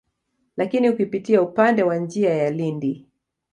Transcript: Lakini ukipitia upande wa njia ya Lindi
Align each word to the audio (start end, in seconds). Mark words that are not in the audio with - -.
Lakini 0.57 0.89
ukipitia 0.89 1.41
upande 1.41 1.83
wa 1.83 1.95
njia 1.97 2.33
ya 2.33 2.51
Lindi 2.51 3.05